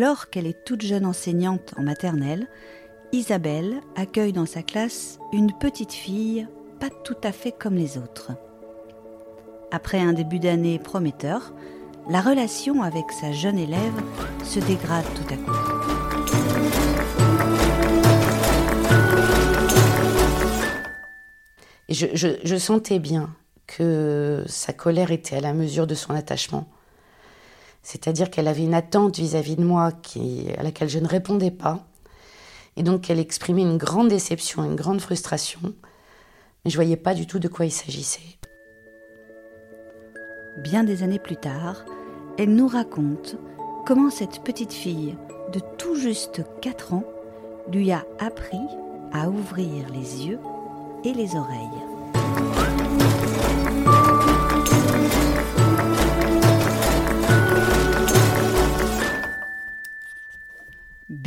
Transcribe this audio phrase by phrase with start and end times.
[0.00, 2.46] Alors qu'elle est toute jeune enseignante en maternelle,
[3.10, 6.46] Isabelle accueille dans sa classe une petite fille
[6.78, 8.30] pas tout à fait comme les autres.
[9.72, 11.52] Après un début d'année prometteur,
[12.08, 14.00] la relation avec sa jeune élève
[14.44, 15.50] se dégrade tout à coup.
[21.88, 23.34] je, sentais bien
[23.66, 26.68] que sa colère était à la mesure de son attachement.
[27.90, 29.92] C'est-à-dire qu'elle avait une attente vis-à-vis de moi
[30.58, 31.86] à laquelle je ne répondais pas.
[32.76, 35.58] Et donc elle exprimait une grande déception, une grande frustration.
[36.62, 38.36] Mais je voyais pas du tout de quoi il s'agissait.
[40.62, 41.86] Bien des années plus tard,
[42.36, 43.36] elle nous raconte
[43.86, 45.16] comment cette petite fille
[45.54, 47.04] de tout juste 4 ans
[47.72, 48.66] lui a appris
[49.14, 50.40] à ouvrir les yeux
[51.04, 52.47] et les oreilles.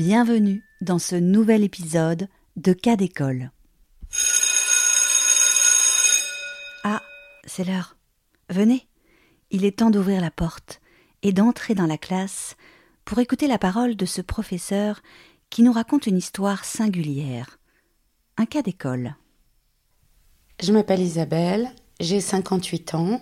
[0.04, 3.52] Bienvenue dans ce nouvel épisode de Cas d'école.
[6.84, 7.04] Ah,
[7.46, 7.98] c'est l'heure.
[8.50, 8.88] Venez,
[9.52, 10.82] il est temps d'ouvrir la porte
[11.22, 12.56] et d'entrer dans la classe
[13.06, 15.04] pour écouter la parole de ce professeur
[15.52, 17.60] qui nous raconte une histoire singulière.
[18.38, 19.16] Un cas d'école.
[20.64, 23.22] Je m'appelle Isabelle, j'ai 58 ans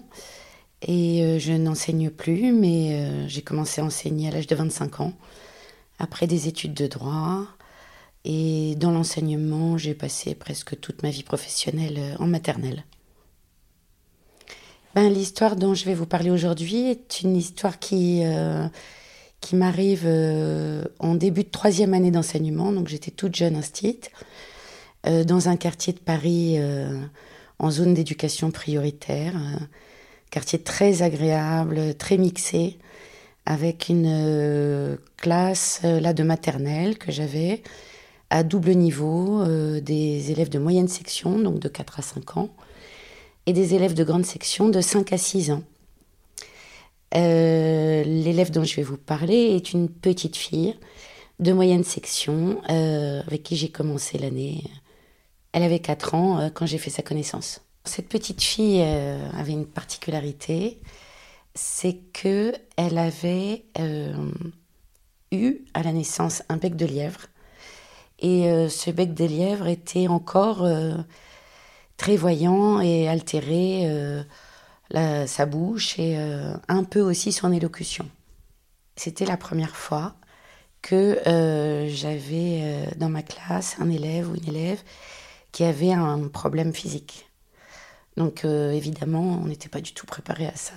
[0.84, 5.02] et euh, je n'enseigne plus, mais euh, j'ai commencé à enseigner à l'âge de 25
[5.02, 5.14] ans,
[6.00, 7.46] après des études de droit.
[8.26, 12.84] Et dans l'enseignement, j'ai passé presque toute ma vie professionnelle euh, en maternelle.
[14.96, 18.68] Ben, L'histoire dont je vais vous parler aujourd'hui est une histoire qui, euh,
[19.54, 24.12] m'arrive euh, en début de troisième année d'enseignement, donc j'étais toute jeune instite,
[25.06, 26.58] euh, dans un quartier de Paris
[27.60, 29.36] en zone d'éducation prioritaire,
[30.32, 32.80] quartier très agréable, très mixé,
[33.46, 37.64] avec une classe là de maternelle que j'avais
[38.30, 39.44] à double niveau,
[39.80, 42.50] des élèves de moyenne section, donc de 4 à 5 ans,
[43.48, 45.64] et des élèves de grande section de 5 à 6 ans.
[47.16, 50.76] Euh, l'élève dont je vais vous parler est une petite fille
[51.40, 54.64] de moyenne section euh, avec qui j'ai commencé l'année.
[55.52, 57.62] Elle avait 4 ans euh, quand j'ai fait sa connaissance.
[57.86, 60.80] Cette petite fille avait une particularité,
[61.56, 63.66] c'est que elle avait
[65.32, 67.22] eu à la naissance un bec de lièvre
[68.20, 70.68] et ce bec de lièvre était encore
[71.98, 74.24] très voyant et altéré
[74.96, 78.10] euh, sa bouche et euh, un peu aussi son élocution.
[78.96, 80.16] C'était la première fois
[80.82, 84.82] que euh, j'avais dans ma classe un élève ou une élève
[85.52, 87.30] qui avait un problème physique.
[88.18, 90.74] Donc évidemment, on n'était pas du tout préparé à ça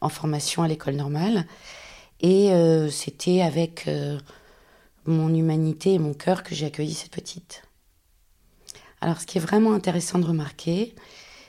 [0.00, 1.46] en formation à l'école normale.
[2.20, 2.50] Et
[2.90, 3.88] c'était avec
[5.06, 7.62] mon humanité et mon cœur que j'ai accueilli cette petite.
[9.00, 10.94] Alors, ce qui est vraiment intéressant de remarquer,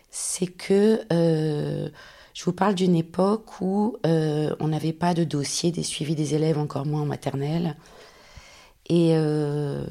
[0.10, 1.90] c'est que euh,
[2.34, 6.36] je vous parle d'une époque où euh, on n'avait pas de dossier des suivis des
[6.36, 7.76] élèves, encore moins en maternelle.
[8.90, 9.86] Et euh,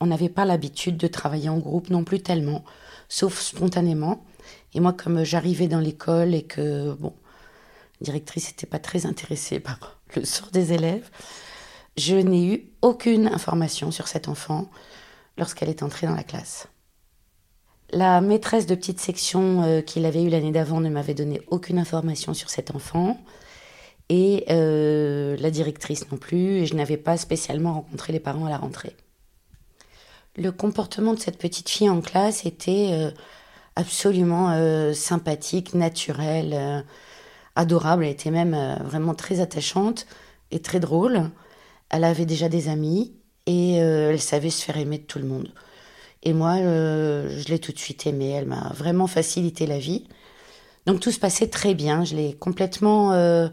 [0.00, 2.64] on n'avait pas l'habitude de travailler en groupe non plus tellement,
[3.08, 4.24] sauf spontanément.
[4.74, 7.14] Et moi, comme j'arrivais dans l'école et que, bon,
[8.02, 9.78] directrice n'était pas très intéressée par
[10.14, 11.08] le sort des élèves,
[11.96, 14.68] je n'ai eu aucune information sur cet enfant
[15.36, 16.68] lorsqu'elle est entrée dans la classe.
[17.90, 21.78] La maîtresse de petite section euh, qu'il avait eue l'année d'avant ne m'avait donné aucune
[21.78, 23.20] information sur cet enfant.
[24.08, 26.60] Et euh, la directrice non plus.
[26.60, 28.96] Et je n'avais pas spécialement rencontré les parents à la rentrée.
[30.36, 33.10] Le comportement de cette petite fille en classe était euh,
[33.76, 34.54] absolument
[34.94, 36.84] sympathique, naturel,
[37.56, 38.04] adorable.
[38.04, 40.06] Elle était même vraiment très attachante
[40.50, 41.30] et très drôle.
[41.90, 43.14] Elle avait déjà des amis
[43.46, 45.52] et elle savait se faire aimer de tout le monde.
[46.22, 48.30] Et moi, euh, je l'ai tout de suite aimée.
[48.30, 50.06] Elle m'a vraiment facilité la vie.
[50.86, 52.04] Donc tout se passait très bien.
[52.04, 53.48] Je l'ai complètement euh,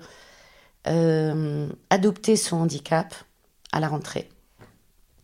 [0.87, 3.13] euh, adopté son handicap
[3.71, 4.29] à la rentrée.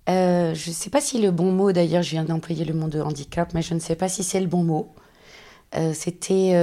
[0.07, 3.01] je ne sais pas si le bon mot, d'ailleurs, je viens d'employer le mot de
[3.01, 4.95] handicap, mais je ne sais pas si c'est le bon mot.
[5.93, 6.53] C'était,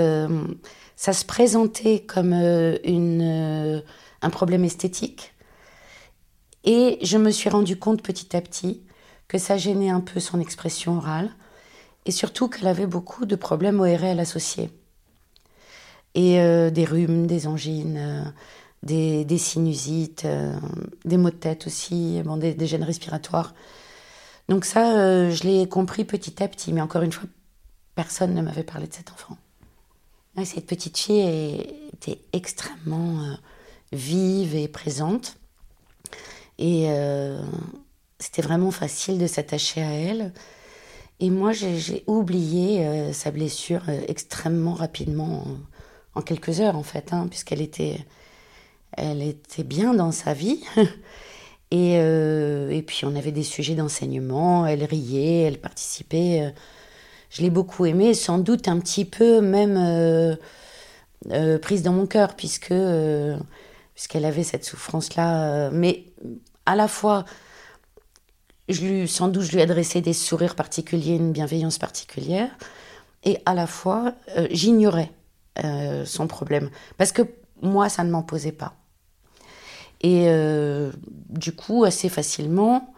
[0.96, 3.82] ça se présentait comme une,
[4.22, 5.32] un problème esthétique,
[6.64, 8.82] et je me suis rendu compte petit à petit
[9.28, 11.30] que ça gênait un peu son expression orale,
[12.04, 14.70] et surtout qu'elle avait beaucoup de problèmes ORL associés.
[16.14, 20.54] Et euh, des rhumes, des angines, euh, des, sinusites, euh,
[21.04, 23.54] des maux de tête aussi, bon, des, gènes respiratoires.
[24.48, 27.28] Donc ça, je l'ai compris petit à petit, mais encore une fois,
[27.94, 29.36] personne ne m'avait parlé de cet enfant.
[30.44, 33.36] cette petite fille était extrêmement
[33.92, 35.36] vive et présente.
[36.58, 36.88] Et
[38.18, 40.32] c'était vraiment facile de s'attacher à elle.
[41.20, 45.44] Et moi, j'ai oublié sa blessure extrêmement rapidement,
[46.14, 47.98] en, quelques heures en fait, hein, puisqu'elle était,
[48.92, 50.64] elle était bien dans sa vie.
[51.70, 56.52] Et, puis on avait des sujets d'enseignement, elle riait, elle participait.
[57.32, 59.76] Je l'ai beaucoup aimée, sans doute un petit peu même
[61.30, 63.38] euh, prise dans mon cœur, puisque euh,
[63.94, 65.44] puisqu'elle avait cette souffrance-là.
[65.44, 66.06] Euh, mais
[66.66, 67.24] à la fois,
[68.68, 72.50] sans doute, je lui adressais des sourires particuliers, une bienveillance particulière,
[73.24, 74.14] et à la fois,
[74.50, 75.10] j'ignorais
[76.04, 77.22] son problème, parce que
[77.60, 78.74] moi, ça ne m'en posait pas.
[80.00, 80.26] Et
[81.28, 82.94] du coup, assez facilement,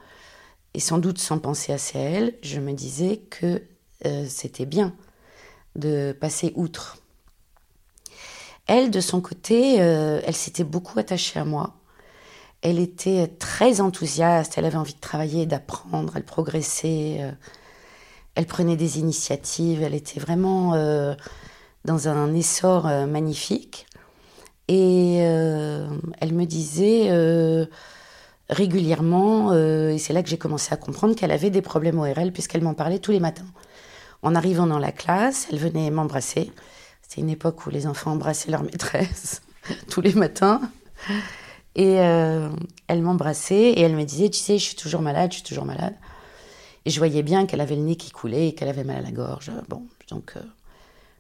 [0.75, 3.60] et sans doute sans penser assez à elle, je me disais que
[4.02, 4.94] c'était bien
[5.76, 6.99] de passer outre.
[8.67, 11.75] Elle, de son côté, euh, elle s'était beaucoup attachée à moi.
[12.62, 17.31] Elle était très enthousiaste, elle avait envie de travailler, d'apprendre, elle progressait, euh,
[18.37, 21.14] elle prenait des initiatives, elle était vraiment euh,
[21.85, 23.87] dans un essor magnifique.
[24.67, 27.11] Et elle me disait
[28.55, 32.62] régulièrement, et c'est là que j'ai commencé à comprendre qu'elle avait des problèmes ORL, puisqu'elle
[32.62, 33.47] m'en parlait tous les matins.
[34.23, 36.51] En arrivant dans la classe, elle venait m'embrasser.
[37.03, 39.43] C'est une époque où les enfants embrassaient leur maîtresse
[39.91, 40.62] tous les matins.
[41.75, 42.49] Et euh,
[42.89, 45.67] elle m'embrassait et elle me disait, tu sais, je suis toujours malade, je suis toujours
[45.67, 45.95] malade.
[46.87, 49.03] Et je voyais bien qu'elle avait le nez qui coulait et qu'elle avait mal à
[49.03, 49.51] la gorge.
[49.69, 50.43] Bon, donc, euh,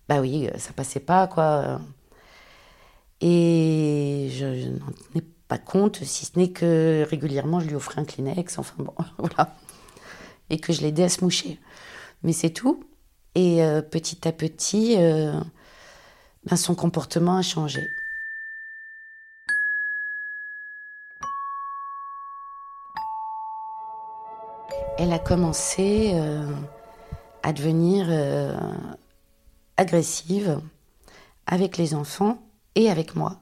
[0.08, 1.80] bah oui, ça passait pas, quoi.
[3.20, 8.04] Et je, n'en tenais pas compte, si ce n'est que régulièrement, je lui offrais un
[8.04, 9.56] Kleenex, enfin bon, voilà.
[10.50, 11.58] Et que je l'aidais à se moucher.
[12.22, 12.84] Mais c'est tout.
[13.34, 17.90] Et euh, petit à petit, ben, son comportement a changé.
[24.96, 26.46] Elle a commencé euh,
[27.42, 28.56] à devenir euh,
[29.76, 30.60] agressive
[31.46, 32.38] avec les enfants
[32.76, 33.40] et avec moi.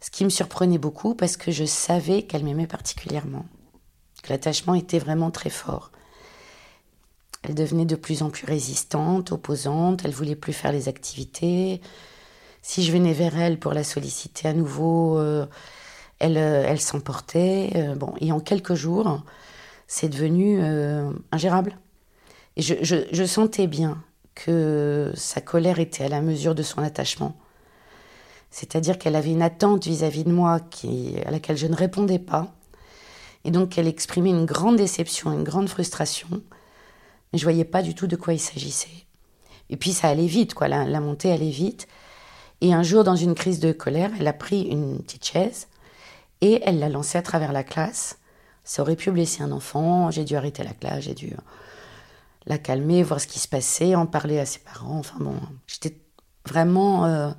[0.00, 3.46] Ce qui me surprenait beaucoup parce que je savais qu'elle m'aimait particulièrement,
[4.22, 5.90] que l'attachement était vraiment très fort.
[7.42, 11.80] Elle devenait de plus en plus résistante, opposante, elle voulait plus faire les activités.
[12.62, 15.46] Si je venais vers elle pour la solliciter à nouveau, euh,
[16.18, 17.70] elle, euh, elle s'emportait.
[17.76, 19.22] Euh, bon, et en quelques jours,
[19.86, 20.60] c'est devenu
[21.30, 21.78] ingérable.
[22.56, 24.02] Et je, sentais bien
[24.34, 27.36] que sa colère était à la mesure de son attachement.
[28.50, 30.60] C'est-à-dire qu'elle avait une attente vis-à-vis de moi
[31.24, 32.54] à laquelle je ne répondais pas.
[33.44, 36.42] Et donc elle exprimait une grande déception, une grande frustration
[37.32, 39.06] mais je voyais pas du tout de quoi il s'agissait.
[39.68, 40.68] Et puis ça allait vite, quoi.
[40.68, 41.88] La, montée allait vite.
[42.60, 45.68] Et un jour, dans une crise de colère, elle a pris une petite chaise
[46.40, 48.18] et elle l'a lancée à travers la classe.
[48.64, 50.10] Ça aurait pu blesser un enfant.
[50.10, 51.34] J'ai dû arrêter la classe, j'ai dû
[52.46, 54.98] la calmer, voir ce qui se passait, en parler à ses parents.
[54.98, 55.98] Enfin bon, j'étais
[56.48, 57.30] vraiment euh,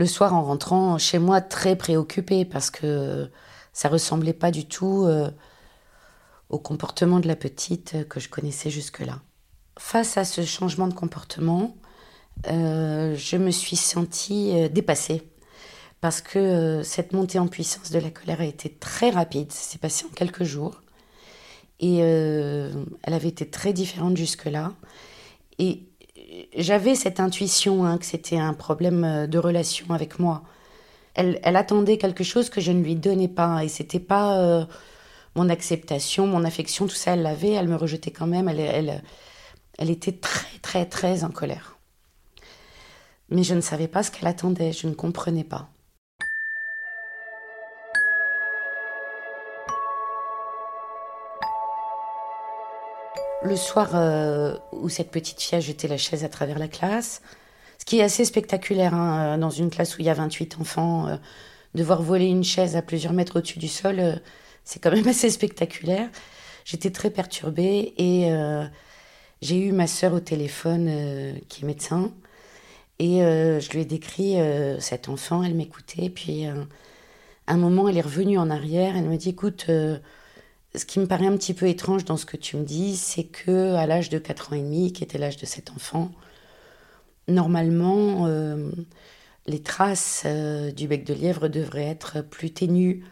[0.00, 3.30] le soir en rentrant chez moi très préoccupée parce que
[3.74, 5.04] ça ressemblait pas du tout.
[5.04, 5.30] Euh,
[6.48, 9.20] au comportement de la petite que je connaissais jusque-là.
[9.78, 11.76] Face à ce changement de comportement,
[12.48, 15.22] euh, je me suis sentie euh, dépassée
[16.00, 19.78] parce que cette montée en puissance de la colère a été très rapide, ça s'est
[19.78, 20.82] passé en quelques jours
[21.78, 24.72] et elle avait été très différente jusque-là
[26.56, 30.42] j'avais cette intuition hein, que c'était un problème de relation avec moi.
[31.14, 34.66] Elle, attendait quelque chose que je ne lui donnais pas et c'était pas
[35.34, 39.02] mon acceptation, mon affection, tout ça, elle l'avait, elle me rejetait quand même, elle,
[39.78, 41.78] elle était très, très, très en colère.
[43.30, 45.68] Mais je ne savais pas ce qu'elle attendait, je ne comprenais pas.
[53.42, 57.22] Le soir euh, où cette petite fille a jeté la chaise à travers la classe,
[57.78, 61.08] ce qui est assez spectaculaire hein, dans une classe où il y a 28 enfants,
[61.08, 61.16] euh,
[61.74, 64.16] de voir voler une chaise à plusieurs mètres au-dessus du sol, euh,
[64.64, 66.08] c'est quand même assez spectaculaire.
[66.64, 68.64] J'étais très perturbée et euh,
[69.42, 72.12] j'ai eu ma sœur au téléphone euh, qui est médecin
[72.98, 74.36] et euh, je lui ai décrit
[74.78, 76.10] cet enfant, elle m'écoutait.
[76.10, 76.54] Puis à
[77.46, 79.66] un moment, elle est revenue en arrière, elle me dit écoute,
[80.74, 83.24] ce qui me paraît un petit peu étrange dans ce que tu me dis, c'est
[83.24, 86.12] que à l'âge de 4 ans et demi, qui était l'âge de cet enfant,
[87.28, 88.28] normalement,
[89.46, 90.26] les traces
[90.76, 93.04] du bec de lièvre devraient être plus ténues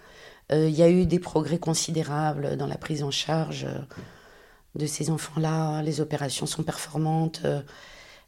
[0.53, 3.79] euh, il y a eu des progrès considérables dans la prise en charge euh,
[4.75, 5.83] de ces enfants-là.
[5.83, 7.43] Les opérations sont performantes.
[7.45, 7.61] Euh,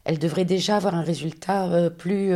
[0.03, 2.33] elles devraient déjà avoir un résultat plus,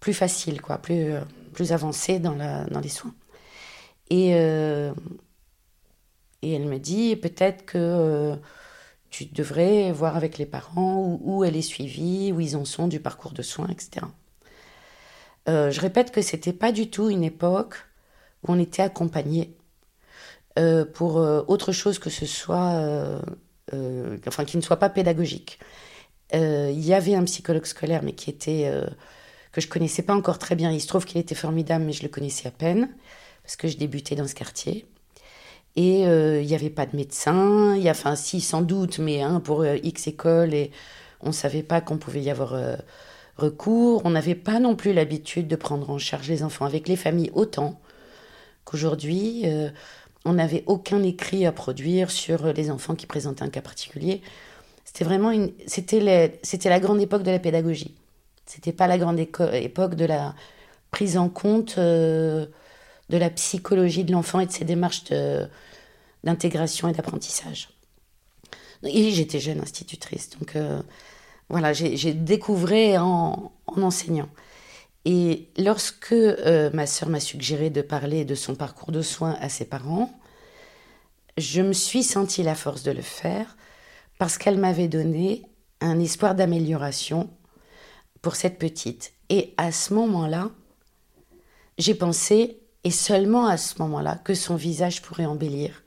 [0.00, 1.14] plus facile, quoi, plus,
[1.52, 3.14] plus avancé dans, la, dans les soins.
[4.10, 4.92] Et, euh,
[6.42, 8.36] et elle me dit peut-être que euh,
[9.10, 13.00] tu devrais voir avec les parents où, elle est suivie, où ils en sont du
[13.00, 14.06] parcours de soins, etc.
[15.46, 17.76] je répète que c'était pas du tout une époque
[18.42, 19.56] où on était accompagné
[20.94, 23.20] pour autre chose que ce soit,
[24.26, 25.58] enfin, qui ne soit pas pédagogique.
[26.32, 28.70] Il y avait un psychologue scolaire, mais qui était
[29.52, 30.72] que je connaissais pas encore très bien.
[30.72, 32.88] Il se trouve qu'il était formidable, mais je le connaissais à peine,
[33.42, 34.86] parce que je débutais dans ce quartier.
[35.76, 38.98] Et euh, il n'y avait pas de médecin, il y a, enfin si sans doute,
[38.98, 40.70] mais un pour euh, X école, et
[41.22, 42.76] on ne savait pas qu'on pouvait y avoir euh,
[43.38, 44.02] recours.
[44.04, 47.30] On n'avait pas non plus l'habitude de prendre en charge les enfants avec les familles
[47.34, 47.80] autant
[48.64, 49.44] qu'aujourd'hui.
[50.24, 54.22] on n'avait aucun écrit à produire sur les enfants qui présentaient un cas particulier.
[54.84, 57.94] C'était vraiment une, c'était, c'était la grande époque de la pédagogie.
[58.46, 60.34] C'était pas la grande époque de la
[60.90, 62.46] prise en compte euh,
[63.12, 65.04] de la psychologie de l'enfant et de ses démarches
[66.24, 67.68] d'intégration et d'apprentissage.
[68.84, 70.82] Et j'étais jeune institutrice, donc euh,
[71.48, 74.28] voilà, j'ai découvert en, enseignant.
[75.04, 79.48] Et lorsque euh, ma sœur m'a suggéré de parler de son parcours de soins à
[79.48, 80.10] ses parents,
[81.36, 83.56] je me suis sentie la force de le faire
[84.18, 85.42] parce qu'elle m'avait donné
[85.80, 87.28] un espoir d'amélioration
[88.22, 89.12] pour cette petite.
[89.28, 90.50] Et à ce moment-là,
[91.78, 95.82] j'ai pensé, et seulement à ce moment-là, que son visage pourrait embellir,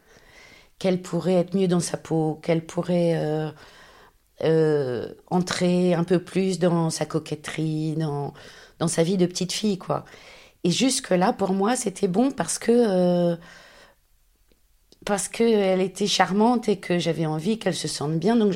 [0.80, 3.52] qu'elle pourrait être mieux dans sa peau, qu'elle pourrait euh,
[4.44, 8.34] euh, entrer un peu plus dans sa coquetterie, dans,
[8.80, 10.06] dans sa vie de petite fille, quoi.
[10.64, 12.72] Et jusque-là, pour moi, c'était bon parce que...
[12.72, 13.38] Euh,
[15.06, 18.36] parce qu'elle était charmante et que j'avais envie qu'elle se sente bien.
[18.36, 18.56] Donc,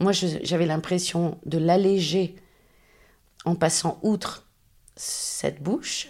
[0.00, 2.34] moi, j'avais l'impression de l'alléger
[3.44, 4.48] en passant outre
[4.96, 6.08] cette bouche,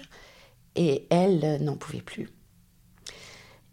[0.76, 2.31] et elle n'en pouvait plus.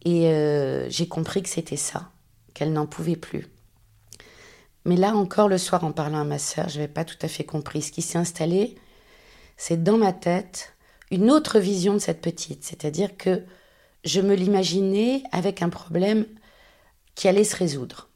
[0.03, 2.11] Et euh, j'ai compris que c'était ça,
[2.53, 3.47] qu'elle n'en pouvait plus.
[4.85, 7.27] Mais là encore, le soir, en parlant à ma sœur, je n'avais pas tout à
[7.27, 7.81] fait compris.
[7.81, 8.75] Ce qui s'est installé,
[9.57, 10.73] c'est dans ma tête
[11.11, 12.63] une autre vision de cette petite.
[12.63, 13.43] C'est-à-dire que
[14.03, 16.25] je me l'imaginais avec un problème
[17.13, 18.09] qui allait se résoudre.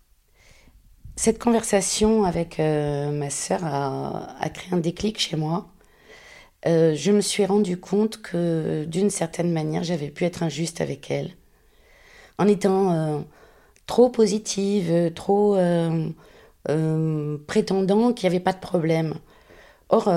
[1.15, 5.69] Cette conversation avec euh, ma sœur a, créé un déclic chez moi.
[6.67, 11.11] Euh, je me suis rendu compte que d'une certaine manière, j'avais pu être injuste avec
[11.11, 11.31] elle.
[12.37, 13.19] En étant euh,
[13.87, 15.57] trop positive, trop
[17.47, 19.15] prétendant qu'il n'y avait pas de problème.
[19.89, 20.11] Or,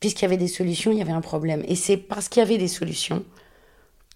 [0.00, 1.64] puisqu'il y avait des solutions, il y avait un problème.
[1.66, 3.24] Et c'est parce qu'il y avait des solutions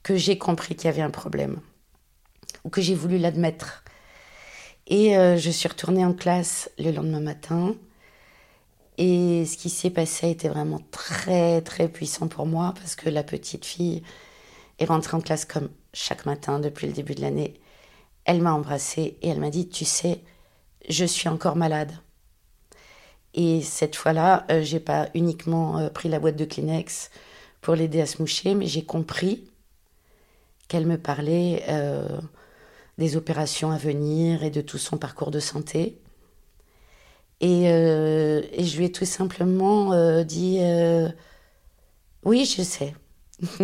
[0.02, 1.60] que j'ai compris qu'il y avait un problème.
[2.64, 3.84] Ou que j'ai voulu l'admettre.
[4.86, 7.74] Et euh, je suis retournée en classe le lendemain matin.
[8.98, 13.22] Et ce qui s'est passé été vraiment très très puissant pour moi parce que la
[13.22, 14.02] petite fille
[14.78, 17.54] est rentrée en classe comme chaque matin depuis le début de l'année.
[18.24, 20.20] Elle m'a embrassée et elle m'a dit Tu sais,
[20.88, 21.92] je suis encore malade.
[23.34, 27.10] Et cette fois-là, euh, j'ai pas uniquement euh, pris la boîte de Kleenex
[27.62, 29.48] pour l'aider à se moucher, mais j'ai compris
[30.68, 31.64] qu'elle me parlait
[32.98, 35.98] des opérations à venir et de tout son parcours de santé.
[37.42, 41.08] Et, euh, je lui ai tout simplement euh, dit euh,
[42.24, 42.94] Oui, je sais.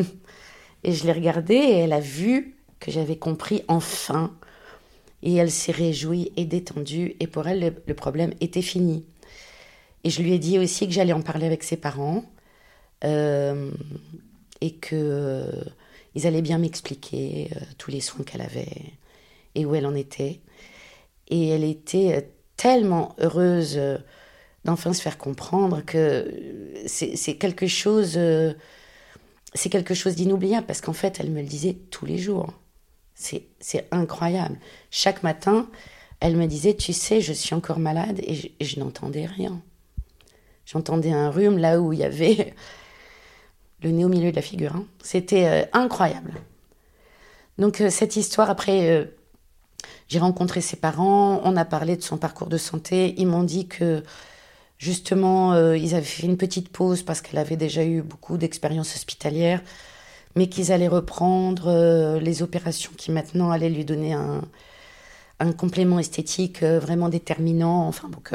[0.85, 4.37] et je l'ai regardée et elle a vu que j'avais compris enfin.
[5.23, 7.15] Et elle s'est réjouie et détendue.
[7.21, 9.07] Et pour elle, le, problème était fini.
[10.05, 12.25] Et je lui ai dit aussi que j'allais en parler avec ses parents.
[14.61, 15.51] et que
[16.15, 18.93] ils allaient bien m'expliquer tous les soins qu'elle avait
[19.55, 20.41] et où elle en était.
[21.29, 23.97] Et elle était tellement heureuse euh,
[24.67, 26.31] d'enfin se faire comprendre que
[26.87, 28.53] c'est quelque chose, euh,
[29.55, 32.53] c'est quelque chose d'inoubliable parce qu'en fait, elle me le disait tous les jours.
[33.15, 34.59] C'est incroyable.
[34.91, 35.69] Chaque matin,
[36.21, 39.61] elle me disait, tu sais, je suis encore malade et je, n'entendais rien.
[40.67, 42.55] J'entendais un rhume là où il y avait
[43.83, 44.77] le nez au milieu de la figure.
[44.77, 44.85] Hein.
[45.03, 46.35] C'était incroyable.
[47.57, 49.09] Donc cette histoire, après,
[50.09, 53.15] j'ai rencontré ses parents, on a parlé de son parcours de santé.
[53.19, 54.03] Ils m'ont dit que
[54.79, 58.95] justement, euh, ils avaient fait une petite pause parce qu'elle avait déjà eu beaucoup d'expériences
[58.97, 59.63] hospitalières,
[60.35, 64.43] mais qu'ils allaient reprendre euh, les opérations qui maintenant allaient lui donner un,
[65.57, 67.87] complément esthétique euh, vraiment déterminant.
[67.87, 68.33] Enfin, donc,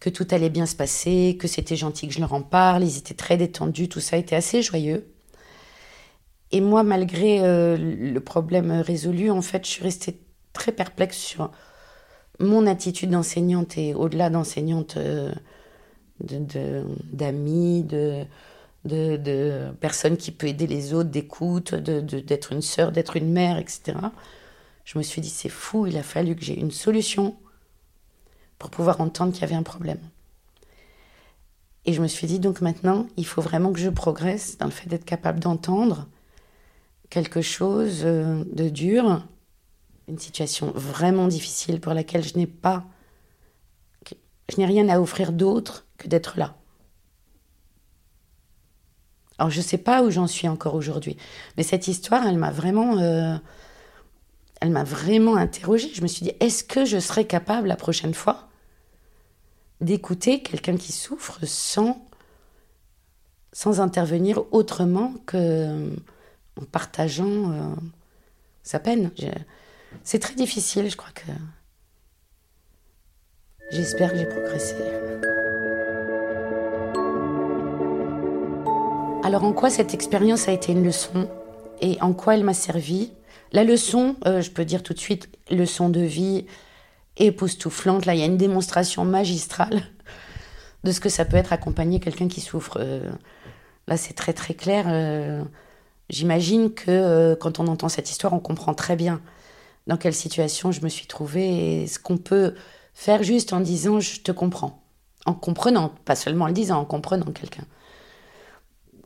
[0.00, 2.84] que tout allait bien se passer, que c'était gentil que je leur en parle.
[2.84, 5.06] Ils étaient très détendus, tout ça était assez joyeux.
[6.50, 7.40] Et moi, malgré
[7.76, 10.18] le problème résolu, en fait, je suis restée
[10.52, 11.50] très perplexe sur
[12.40, 15.32] mon attitude d'enseignante et au-delà d'enseignante, euh,
[16.20, 18.24] d'amie, de,
[18.84, 23.16] de, de personne qui peut aider les autres, d'écoute, d'être de, d'être une sœur, d'être
[23.16, 23.98] une mère, etc.
[24.84, 27.36] Je me suis dit, c'est fou, il a fallu que j'ai une solution
[28.58, 30.00] pour pouvoir entendre qu'il y avait un problème.
[31.84, 34.72] Et je me suis dit, donc maintenant, il faut vraiment que je progresse dans le
[34.72, 36.06] fait d'être capable d'entendre
[37.10, 39.24] quelque chose euh, de dur,
[40.08, 42.84] une situation vraiment difficile pour laquelle je n'ai pas,
[44.48, 46.56] je n'ai rien à offrir d'autre que d'être là.
[49.38, 51.16] Alors je ne sais pas où j'en suis encore aujourd'hui,
[51.56, 53.36] mais cette histoire, elle m'a vraiment, euh,
[54.60, 55.90] interrogée.
[55.94, 58.48] Je me suis dit, est-ce que je serai capable la prochaine fois
[59.80, 62.04] d'écouter quelqu'un qui souffre sans,
[63.52, 65.92] sans intervenir autrement que
[66.60, 67.74] en partageant euh,
[68.64, 69.12] sa peine?
[70.04, 71.30] C'est très difficile, je crois que.
[73.70, 74.74] J'espère que j'ai progressé.
[79.22, 81.28] Alors en quoi cette expérience a été une leçon
[81.82, 83.12] et en quoi elle m'a servi?
[83.52, 86.46] La leçon, euh, je peux dire tout de suite, leçon de vie
[87.18, 88.06] époustouflante.
[88.06, 89.82] Là, il y a une démonstration magistrale
[90.84, 92.78] de ce que ça peut être accompagner quelqu'un qui souffre.
[92.80, 93.10] Euh,
[93.86, 94.86] là, c'est très très clair.
[94.88, 95.42] Euh,
[96.08, 99.20] j'imagine que quand on entend cette histoire, on comprend très bien
[99.88, 102.54] dans quelle situation je me suis trouvée et ce qu'on peut
[102.94, 104.84] faire juste en disant je te comprends.
[105.26, 107.64] En comprenant, pas seulement en le disant, en comprenant quelqu'un.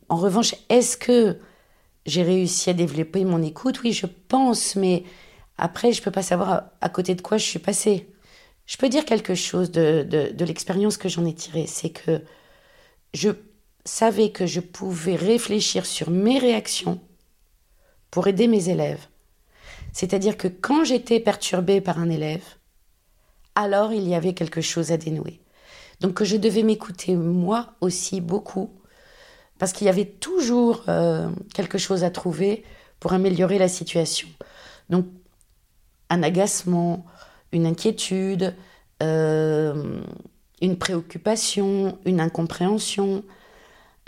[0.08, 1.38] En revanche, est-ce que
[2.04, 3.82] j'ai réussi à développer mon écoute?
[3.82, 5.04] Oui, je pense, mais
[5.56, 8.08] après, je peux pas savoir à, côté de quoi je suis passée.
[8.66, 12.22] Je peux dire quelque chose de, de l'expérience que j'en ai tirée, c'est que
[13.14, 13.30] je
[13.84, 17.00] savais que je pouvais réfléchir sur mes réactions
[18.10, 19.06] pour aider mes élèves.
[19.92, 22.44] C'est-à-dire que quand j'étais perturbée par un élève,
[23.54, 25.40] alors il y avait quelque chose à dénouer.
[26.00, 28.70] Donc je devais m'écouter moi aussi beaucoup
[29.58, 32.64] parce qu'il y avait toujours euh, quelque chose à trouver
[32.98, 34.26] pour améliorer la situation.
[34.90, 35.06] Donc,
[36.10, 37.06] un agacement,
[37.52, 38.56] une inquiétude,
[39.04, 40.00] euh,
[40.60, 43.22] une préoccupation, une incompréhension,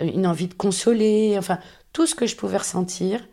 [0.01, 1.59] une envie de consoler, enfin,
[1.93, 3.25] tout ce que je pouvais ressentir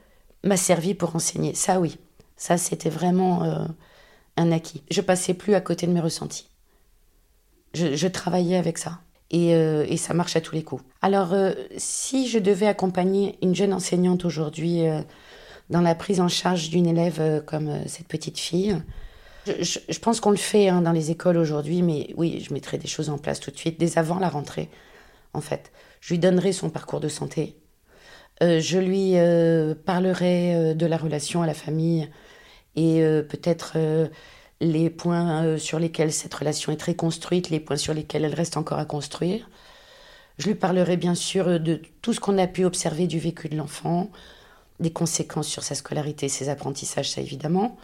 [0.44, 1.54] m'a servi pour enseigner.
[1.54, 1.98] Ça, oui,
[2.42, 3.64] ça, c'était vraiment euh,
[4.36, 4.82] un acquis.
[4.90, 6.48] Je passais plus à côté de mes ressentis.
[7.72, 8.98] je travaillais avec ça.
[9.32, 10.82] Euh, et, ça marche à tous les coups.
[11.02, 14.82] Alors, euh, si je devais accompagner une jeune enseignante aujourd'hui
[15.70, 18.76] dans la prise en charge d'une élève comme cette petite fille,
[19.46, 22.88] je, pense qu'on le fait hein, dans les écoles aujourd'hui, mais oui, je mettrai des
[22.88, 24.68] choses en place tout de suite, dès avant la rentrée,
[25.32, 25.70] en fait.
[26.00, 27.54] Je lui donnerai son parcours de santé.
[28.40, 29.12] je lui
[29.84, 32.10] parlerai de la relation à la famille
[32.76, 33.76] et peut-être
[34.62, 38.34] les points euh, sur lesquels cette relation est très construite, les points sur lesquels elle
[38.34, 39.50] reste encore à construire.
[40.38, 43.56] Je lui parlerai bien sûr de tout ce qu'on a pu observer du vécu de
[43.56, 44.10] l'enfant,
[44.80, 47.76] des conséquences sur sa scolarité, ses apprentissages, ça évidemment.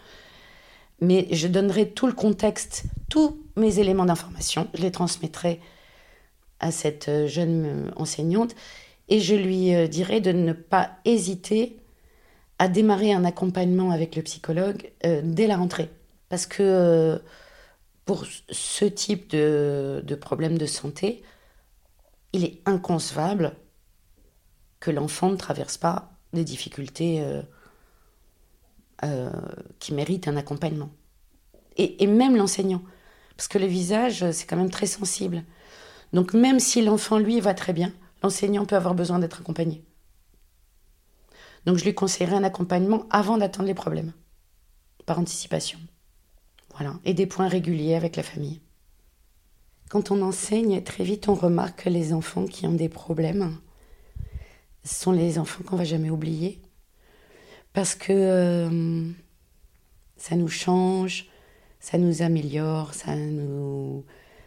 [1.01, 5.61] Mais je donnerai tout le contexte, tous mes éléments d'information, je les transmettrai
[6.61, 8.55] à cette euh, jeune euh, enseignante
[9.09, 11.77] et je lui dirai de ne pas hésiter
[12.59, 14.90] à démarrer un accompagnement avec le psychologue
[15.23, 15.90] dès la rentrée.
[16.29, 17.18] Parce que euh,
[18.05, 21.23] pour ce type de, problème de santé,
[22.33, 23.55] il est inconcevable
[24.81, 27.42] que l'enfant ne traverse pas des difficultés euh,
[29.05, 29.31] euh,
[29.79, 30.90] qui méritent un accompagnement.
[31.77, 32.83] Et, et même l'enseignant.
[33.37, 35.44] Parce que le visage, c'est quand même très sensible.
[36.12, 37.92] Donc même si l'enfant, lui, va très bien,
[38.23, 39.83] l'enseignant peut avoir besoin d'être accompagné.
[41.66, 44.12] Donc je lui conseillerais un accompagnement avant d'attendre les problèmes,
[45.07, 45.79] par anticipation.
[47.05, 48.61] Et des points réguliers avec la famille.
[49.88, 53.59] Quand on enseigne, très vite on remarque que les enfants qui ont des problèmes
[54.85, 56.61] sont les enfants qu'on va jamais oublier.
[57.73, 59.11] Parce que euh,
[60.16, 61.27] ça nous change,
[61.81, 64.05] ça nous améliore, ça nous,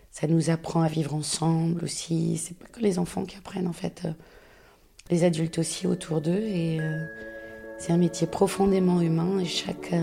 [0.09, 2.37] ça nous apprend à vivre ensemble aussi.
[2.37, 4.13] C'est pas que les enfants qui apprennent en fait, euh,
[5.09, 6.43] les adultes aussi autour d'eux.
[6.43, 7.05] Et euh,
[7.77, 9.93] c'est un métier profondément humain et chaque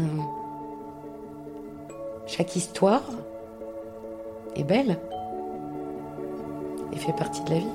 [2.29, 3.03] chaque histoire
[4.55, 4.99] est belle
[6.93, 7.67] et fait partie de la vie.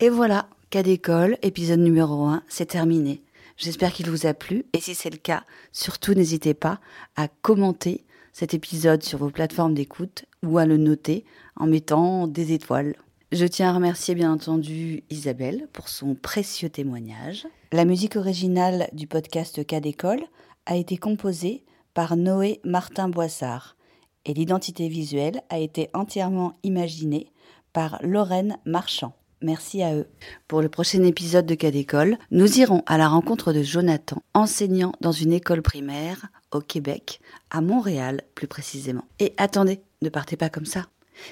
[0.00, 3.22] Et voilà, cas d'école, épisode numéro 1, c'est terminé.
[3.56, 6.80] J'espère qu'il vous a plu et si c'est le cas, surtout n'hésitez pas
[7.16, 11.24] à commenter cet épisode sur vos plateformes d'écoute ou à le noter
[11.56, 12.94] en mettant des étoiles.
[13.30, 17.46] Je tiens à remercier bien entendu Isabelle pour son précieux témoignage.
[17.72, 20.22] La musique originale du podcast Cas d'école
[20.66, 23.76] a été composée par Noé Martin Boissard
[24.24, 27.32] et l'identité visuelle a été entièrement imaginée
[27.72, 29.14] par Lorraine Marchand.
[29.42, 30.06] Merci à eux.
[30.46, 34.92] Pour le prochain épisode de Cas d'école, nous irons à la rencontre de Jonathan, enseignant
[35.00, 39.04] dans une école primaire au Québec, à Montréal plus précisément.
[39.18, 40.86] Et attendez, ne partez pas comme ça.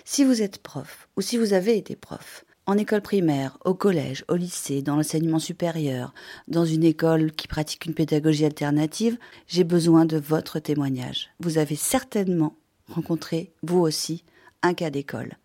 [0.05, 4.25] Si vous êtes prof, ou si vous avez été prof, en école primaire, au collège,
[4.29, 6.13] au lycée, dans l'enseignement supérieur,
[6.49, 11.31] dans une école qui pratique une pédagogie alternative, j'ai besoin de votre témoignage.
[11.39, 12.57] Vous avez certainement
[12.89, 14.25] rencontré, vous aussi,
[14.63, 15.37] un cas d'école.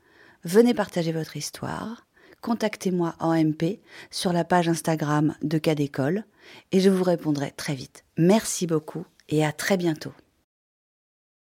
[0.43, 2.04] Venez partager votre histoire.
[2.45, 3.79] Contactez-moi en MP
[4.11, 6.25] sur la page Instagram de cas d'école
[6.71, 8.05] et je vous répondrai très vite.
[8.19, 10.13] Merci beaucoup et à très bientôt.